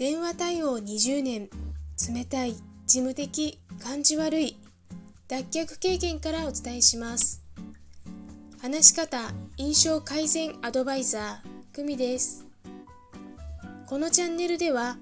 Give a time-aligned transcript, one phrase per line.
[0.00, 1.50] 電話対応20年。
[2.08, 4.56] 冷たい事務的感じ悪い。
[5.28, 7.42] 脱却経験からお伝えします。
[8.62, 12.46] 話し方印象改善アドバイザー久美です。
[13.86, 14.96] このチャンネルでは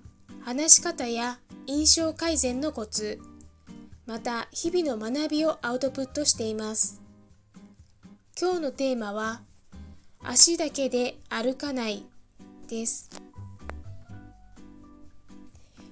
[0.44, 1.38] 話し方や
[1.68, 3.20] 印象改善のコツ
[4.04, 7.00] また日々の学びをアウトプットしています。
[8.36, 9.42] 今日のテーマは
[10.24, 12.04] 足だけで歩かない
[12.68, 13.27] です。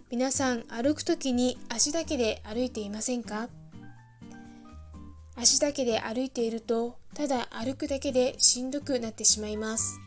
[0.09, 3.49] 皆さん歩くときに足だけで歩いていませんか？
[5.35, 9.99] 足だけで歩いているとただ歩くだけでしんどくなってしまいます。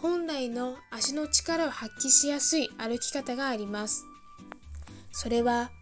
[0.00, 4.04] 本来の足の力を発揮しやすい歩き方があります。
[5.10, 5.72] それは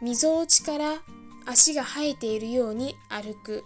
[0.00, 1.02] みぞおちから
[1.44, 3.64] 足が生えているように歩く。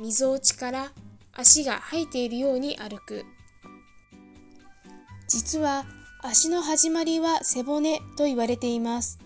[0.00, 0.90] みぞおちから
[1.32, 3.24] 足が生えているように歩く。
[5.28, 5.84] 実は
[6.26, 9.20] 足の始まりは背骨と言われています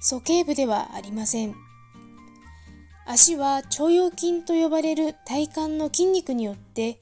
[0.00, 1.54] 鼠径部ではありません
[3.06, 6.98] 足は腸腰筋と呼ばれる体幹の筋肉によって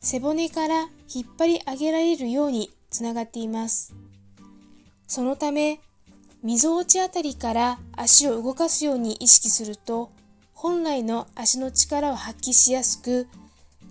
[0.00, 3.94] 背骨から引っ張り上げられるようにつながっています。
[5.08, 5.80] そのため、
[6.42, 10.10] みぞおちあたりから足を動かすように意識すると、
[10.52, 13.28] 本来の足の力を発揮しやすく、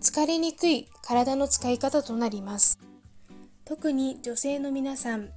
[0.02, 2.78] 疲れにくい体の使い方となります。
[3.66, 5.30] 特に女性の皆さん、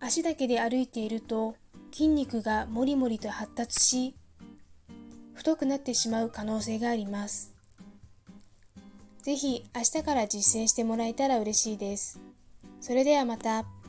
[0.00, 1.54] 足だけで歩いていると
[1.92, 4.16] 筋肉がもりもりと発達し、
[5.32, 7.54] 太くなってしまう可能性があります。
[9.22, 12.20] 是非明日から実践してもらえたら嬉しいです。
[12.80, 13.79] それではまた。